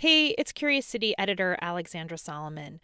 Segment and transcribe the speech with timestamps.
[0.00, 2.78] Hey, it's Curious City editor Alexandra Salomon.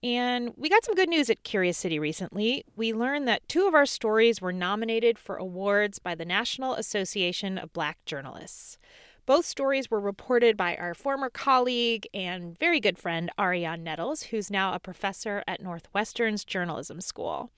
[0.00, 2.64] And we got some good news at Curious City recently.
[2.76, 7.58] We learned that two of our stories were nominated for awards by the National Association
[7.58, 8.78] of Black Journalists.
[9.26, 14.48] Both stories were reported by our former colleague and very good friend, Arionne Nettles, who's
[14.48, 17.50] now a professor at Northwestern's Journalism School.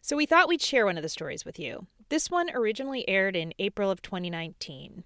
[0.00, 1.88] So we thought we'd share one of the stories with you.
[2.10, 5.04] This one originally aired in April of 2019.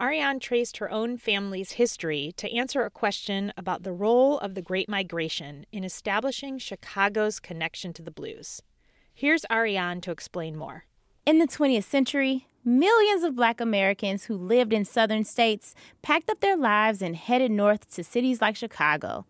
[0.00, 4.62] Arionne traced her own family's history to answer a question about the role of the
[4.62, 8.62] Great Migration in establishing Chicago's connection to the blues.
[9.12, 10.86] Here's Arionne to explain more.
[11.26, 16.40] In the 20th century, millions of black Americans who lived in southern states packed up
[16.40, 19.26] their lives and headed north to cities like Chicago.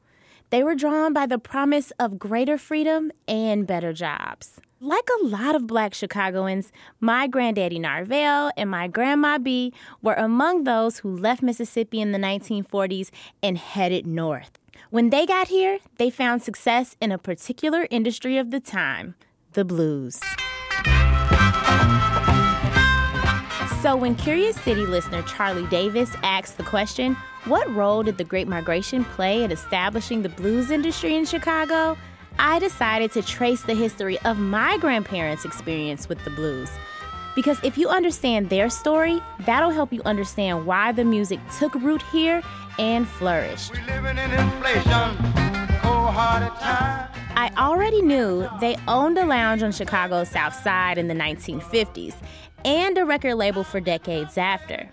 [0.50, 4.60] They were drawn by the promise of greater freedom and better jobs.
[4.80, 10.62] Like a lot of black Chicagoans, my granddaddy Narvel and my grandma B were among
[10.62, 13.10] those who left Mississippi in the 1940s
[13.42, 14.56] and headed north.
[14.90, 19.16] When they got here, they found success in a particular industry of the time
[19.54, 20.20] the blues.
[23.82, 28.46] So, when Curious City listener Charlie Davis asked the question, What role did the Great
[28.46, 31.96] Migration play in establishing the blues industry in Chicago?
[32.38, 36.70] I decided to trace the history of my grandparents' experience with the blues.
[37.34, 42.02] Because if you understand their story, that'll help you understand why the music took root
[42.10, 42.42] here
[42.78, 43.72] and flourished.
[47.40, 52.14] I already knew they owned a lounge on Chicago's South Side in the 1950s
[52.64, 54.90] and a record label for decades after.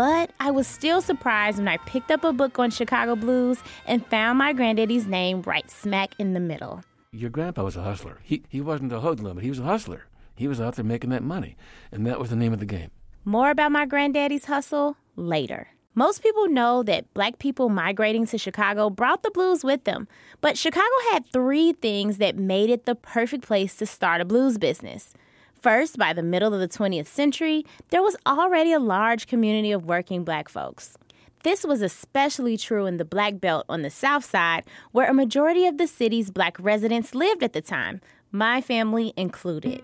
[0.00, 4.06] But I was still surprised when I picked up a book on Chicago blues and
[4.06, 6.82] found my granddaddy's name right smack in the middle.
[7.12, 8.18] Your grandpa was a hustler.
[8.22, 10.06] He, he wasn't a hoodlum, but he was a hustler.
[10.36, 11.54] He was out there making that money,
[11.92, 12.90] and that was the name of the game.
[13.26, 15.68] More about my granddaddy's hustle later.
[15.94, 20.08] Most people know that black people migrating to Chicago brought the blues with them,
[20.40, 24.56] but Chicago had three things that made it the perfect place to start a blues
[24.56, 25.12] business.
[25.60, 29.84] First, by the middle of the 20th century, there was already a large community of
[29.84, 30.96] working black folks.
[31.42, 35.66] This was especially true in the Black Belt on the South Side, where a majority
[35.66, 38.00] of the city's black residents lived at the time,
[38.32, 39.82] my family included.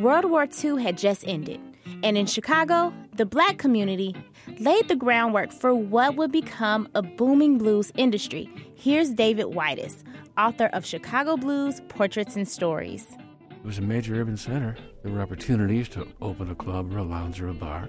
[0.00, 1.60] World War II had just ended,
[2.02, 4.14] and in Chicago, the black community
[4.58, 8.50] laid the groundwork for what would become a booming blues industry.
[8.74, 10.02] Here's David Whiteis,
[10.36, 13.16] author of Chicago Blues Portraits and Stories.
[13.62, 14.74] It was a major urban center.
[15.04, 17.88] There were opportunities to open a club or a lounge or a bar.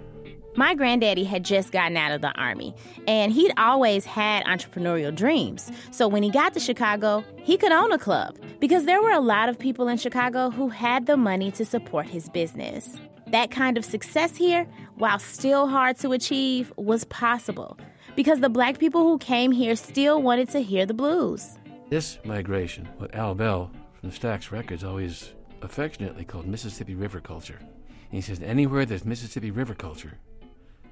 [0.56, 2.76] My granddaddy had just gotten out of the army,
[3.08, 5.72] and he'd always had entrepreneurial dreams.
[5.90, 9.20] So when he got to Chicago, he could own a club because there were a
[9.20, 13.00] lot of people in Chicago who had the money to support his business.
[13.32, 14.68] That kind of success here,
[15.00, 17.80] while still hard to achieve, was possible
[18.16, 21.58] because the black people who came here still wanted to hear the blues.
[21.90, 27.60] This migration, what Al Bell from the Stax Records always affectionately called Mississippi River culture.
[27.60, 30.20] And he says anywhere there's Mississippi River culture,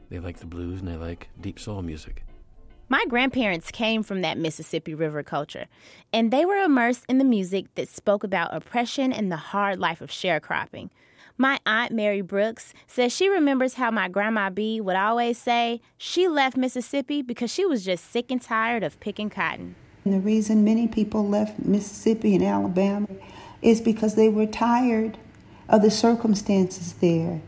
[0.09, 2.23] they like the blues and they like deep soul music.
[2.89, 5.67] My grandparents came from that Mississippi River culture,
[6.11, 10.01] and they were immersed in the music that spoke about oppression and the hard life
[10.01, 10.89] of sharecropping.
[11.37, 16.27] My aunt Mary Brooks says she remembers how my grandma B would always say she
[16.27, 19.75] left Mississippi because she was just sick and tired of picking cotton.
[20.03, 23.07] And the reason many people left Mississippi and Alabama
[23.61, 25.17] is because they were tired
[25.69, 27.41] of the circumstances there.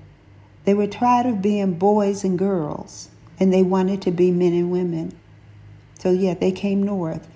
[0.66, 4.72] They were tired of being boys and girls, and they wanted to be men and
[4.72, 5.18] women.
[6.00, 7.28] So, yeah, they came north,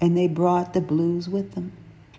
[0.00, 1.72] and they brought the blues with them.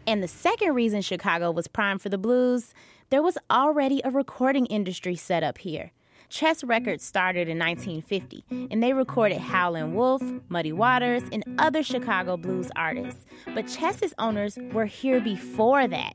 [0.07, 2.73] And the second reason Chicago was primed for the blues,
[3.09, 5.91] there was already a recording industry set up here.
[6.29, 12.37] Chess Records started in 1950, and they recorded Howlin' Wolf, Muddy Waters, and other Chicago
[12.37, 13.25] blues artists.
[13.55, 16.13] But Chess's owners were here before that,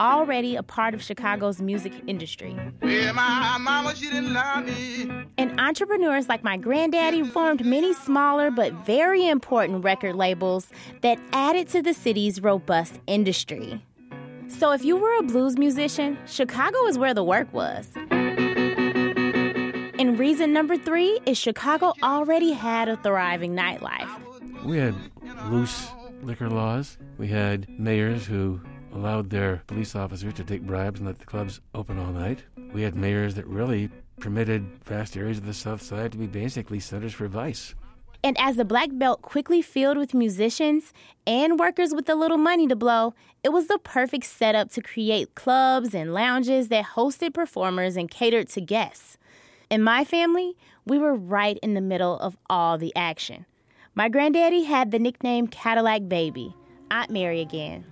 [0.00, 2.56] already a part of Chicago's music industry.
[2.82, 5.08] Yeah, my mama, she didn't love me.
[5.38, 10.70] And entrepreneurs like my granddaddy formed many smaller but very important record labels
[11.02, 13.80] that added to the city's robust industry.
[14.48, 17.88] So if you were a blues musician, Chicago is where the work was.
[20.02, 24.10] And reason number three is Chicago already had a thriving nightlife.
[24.64, 24.96] We had
[25.48, 25.90] loose
[26.24, 26.98] liquor laws.
[27.18, 28.60] We had mayors who
[28.92, 32.42] allowed their police officers to take bribes and let the clubs open all night.
[32.72, 36.80] We had mayors that really permitted vast areas of the South Side to be basically
[36.80, 37.76] centers for vice.
[38.24, 40.92] And as the Black Belt quickly filled with musicians
[41.28, 43.14] and workers with a little money to blow,
[43.44, 48.48] it was the perfect setup to create clubs and lounges that hosted performers and catered
[48.48, 49.16] to guests.
[49.72, 50.54] In my family,
[50.84, 53.46] we were right in the middle of all the action.
[53.94, 56.54] My granddaddy had the nickname Cadillac Baby,
[56.90, 57.86] Aunt Mary again.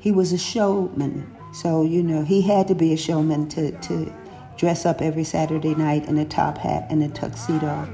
[0.00, 4.10] He was a showman, so you know he had to be a showman to, to
[4.56, 7.86] dress up every Saturday night in a top hat and a tuxedo.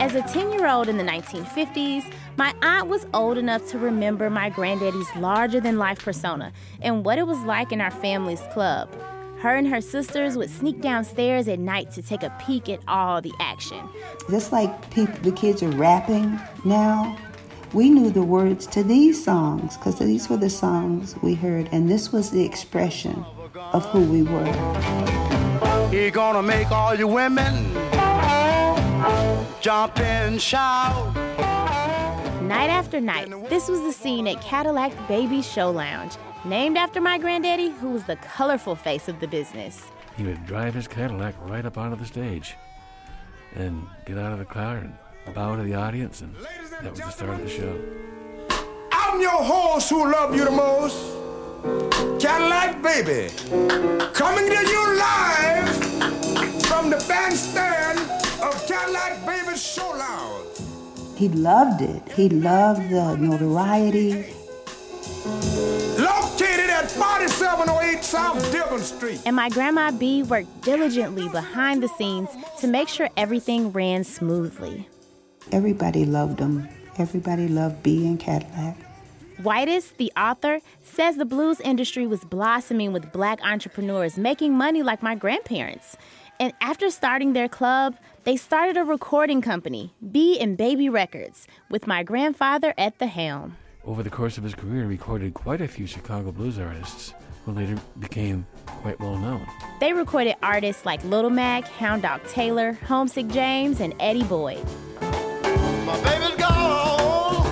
[0.00, 4.30] As a 10 year old in the 1950s, my aunt was old enough to remember
[4.30, 8.88] my granddaddy's larger than life persona and what it was like in our family's club.
[9.40, 13.20] Her and her sisters would sneak downstairs at night to take a peek at all
[13.20, 13.88] the action.
[14.30, 17.18] Just like people, the kids are rapping now,
[17.72, 21.90] we knew the words to these songs because these were the songs we heard, and
[21.90, 23.24] this was the expression
[23.72, 25.88] of who we were.
[25.90, 27.72] He gonna make all you women
[29.60, 31.61] jump and shout.
[32.52, 37.16] Night after night, this was the scene at Cadillac Baby Show Lounge, named after my
[37.16, 39.90] granddaddy, who was the colorful face of the business.
[40.18, 42.56] He would drive his Cadillac right up onto the stage
[43.54, 44.94] and get out of the car and
[45.34, 46.36] bow to the audience, and
[46.82, 47.80] that was the start of the show.
[48.92, 52.20] I'm your horse who love you the most.
[52.20, 53.32] Cadillac baby.
[54.12, 55.91] Coming to you live
[61.22, 62.02] He loved it.
[62.16, 64.34] He loved the notoriety.
[65.96, 69.22] Located at 4708 South Dearborn Street.
[69.24, 72.28] And my grandma B worked diligently behind the scenes
[72.58, 74.88] to make sure everything ran smoothly.
[75.52, 76.68] Everybody loved him.
[76.98, 78.76] Everybody loved B and Cadillac.
[79.40, 85.04] Whiteis, the author, says the blues industry was blossoming with black entrepreneurs making money like
[85.04, 85.96] my grandparents.
[86.40, 91.86] And after starting their club, they started a recording company, Bea and Baby Records, with
[91.86, 93.56] my grandfather at the helm.
[93.84, 97.14] Over the course of his career, he recorded quite a few Chicago blues artists
[97.44, 99.44] who later became quite well known.
[99.80, 104.64] They recorded artists like Little Mac, Hound Dog Taylor, Homesick James, and Eddie Boyd.
[105.00, 107.46] My baby's gone,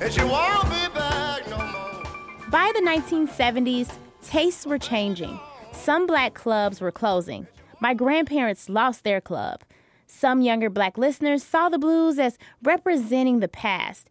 [0.00, 2.50] and she won't be back no more.
[2.50, 3.90] By the 1970s,
[4.22, 5.40] tastes were changing.
[5.72, 7.48] Some black clubs were closing.
[7.80, 9.62] My grandparents lost their club.
[10.06, 14.10] Some younger black listeners saw the blues as representing the past.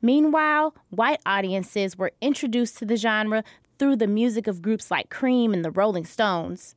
[0.00, 3.42] Meanwhile, white audiences were introduced to the genre
[3.78, 6.76] through the music of groups like Cream and the Rolling Stones.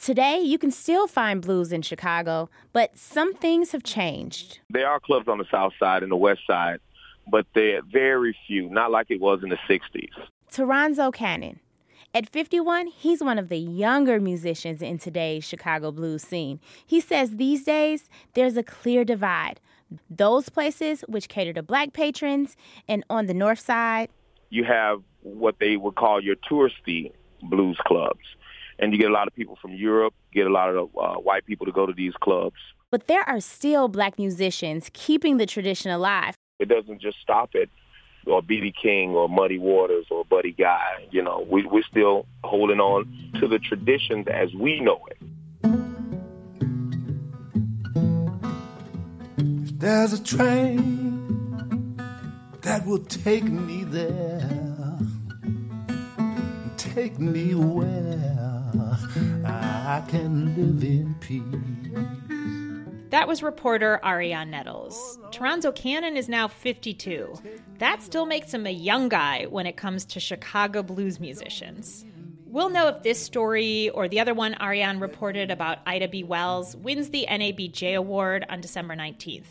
[0.00, 4.60] Today, you can still find blues in Chicago, but some things have changed.
[4.70, 6.80] There are clubs on the south side and the west side,
[7.30, 10.10] but they're very few, not like it was in the 60s.
[10.52, 11.58] Toronzo Cannon.
[12.16, 16.60] At 51, he's one of the younger musicians in today's Chicago blues scene.
[16.86, 19.60] He says these days there's a clear divide.
[20.08, 22.56] Those places which cater to black patrons,
[22.88, 24.10] and on the north side,
[24.50, 27.10] You have what they would call your touristy
[27.42, 28.24] blues clubs.
[28.78, 31.44] And you get a lot of people from Europe, get a lot of uh, white
[31.46, 32.56] people to go to these clubs.
[32.92, 36.34] but there are still black musicians keeping the tradition alive.
[36.60, 37.68] It doesn't just stop at
[38.26, 38.74] or B.B.
[38.80, 41.08] King or Muddy Waters or Buddy Guy.
[41.10, 45.18] You know, we, we're still holding on to the traditions as we know it.
[49.38, 51.96] If There's a train
[52.62, 54.98] that will take me there,
[56.76, 58.34] take me where
[59.44, 61.74] I can live in peace.
[63.14, 65.20] That was reporter Arionne Nettles.
[65.30, 67.32] Toronzo Cannon is now 52.
[67.78, 72.04] That still makes him a young guy when it comes to Chicago blues musicians.
[72.46, 76.22] We'll know if this story or the other one Arionne reported about Ida B.
[76.22, 79.42] Wells wins the NABJ award on December 19th.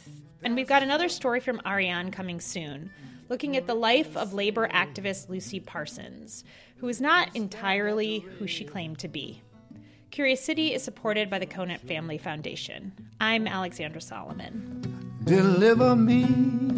[0.42, 2.92] And we've got another story from Arionne coming soon,
[3.28, 6.46] looking at the life of labor activist Lucy Parsons,
[6.78, 9.42] who is not entirely who she claimed to be.
[10.12, 12.94] Curious City is supported by the Conant Family Foundation.
[13.20, 14.82] I'm Alexandra Salomon.
[15.26, 16.73] Deliver me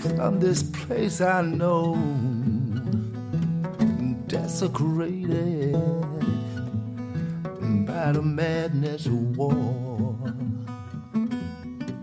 [0.00, 1.94] from this place I know,
[4.26, 5.72] desecrated
[7.86, 10.16] by the madness of war.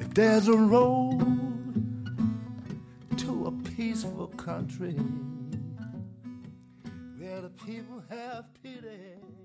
[0.01, 1.19] If there's a road
[3.17, 4.97] to a peaceful country
[7.17, 9.44] where the people have pity.